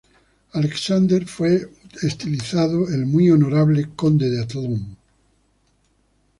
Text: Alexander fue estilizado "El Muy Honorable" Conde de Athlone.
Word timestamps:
Alexander 0.55 1.27
fue 1.27 1.67
estilizado 2.01 2.89
"El 2.89 3.05
Muy 3.05 3.29
Honorable" 3.29 3.89
Conde 3.95 4.31
de 4.31 4.41
Athlone. 4.41 4.97